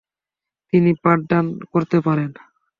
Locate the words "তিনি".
0.73-0.91